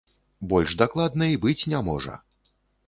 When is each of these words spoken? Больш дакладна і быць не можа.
Больш 0.53 0.71
дакладна 0.83 1.31
і 1.35 1.39
быць 1.47 1.67
не 1.77 1.87
можа. 1.93 2.21